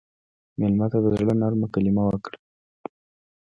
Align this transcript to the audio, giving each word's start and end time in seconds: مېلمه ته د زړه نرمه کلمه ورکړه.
مېلمه 0.59 0.87
ته 0.91 0.97
د 1.03 1.05
زړه 1.15 1.33
نرمه 1.41 1.67
کلمه 1.73 2.03
ورکړه. 2.05 2.37